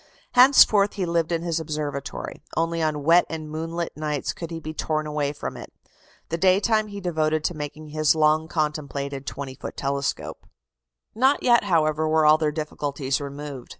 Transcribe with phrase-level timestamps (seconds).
[0.31, 4.73] Henceforth he lived in his observatory; only on wet and moonlight nights could he be
[4.73, 5.71] torn away from it.
[6.29, 10.47] The day time he devoted to making his long contemplated 20 foot telescope.
[11.13, 13.69] Not yet, however, were all their difficulties removed.